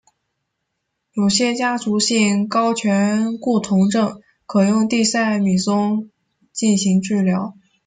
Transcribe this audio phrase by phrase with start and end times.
[1.13, 6.09] 有些家族性高醛固酮症可用地塞米松
[6.51, 7.53] 进行治疗。